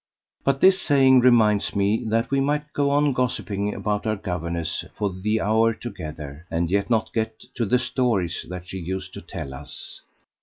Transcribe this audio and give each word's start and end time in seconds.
But 0.43 0.61
this 0.61 0.81
saying 0.81 1.19
reminds 1.19 1.75
me 1.75 2.03
that 2.05 2.31
we 2.31 2.39
might 2.39 2.73
go 2.73 2.89
on 2.89 3.13
gossiping 3.13 3.75
about 3.75 4.07
our 4.07 4.15
governess 4.15 4.83
for 4.95 5.13
the 5.13 5.39
hour 5.39 5.75
together, 5.75 6.47
and 6.49 6.71
yet 6.71 6.89
not 6.89 7.13
get 7.13 7.41
to 7.53 7.67
the 7.67 7.77
stories 7.77 8.43
that 8.49 8.65
she 8.67 8.79
used 8.79 9.13
to 9.13 9.21
tell 9.21 9.53
us. 9.53 10.01